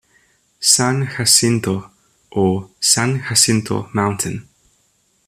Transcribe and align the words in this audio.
San 0.61 1.05
Jacinto" 1.05 1.91
or 2.31 2.71
"San 2.79 3.21
Jacinto 3.23 3.87
Mountain. 3.93 4.49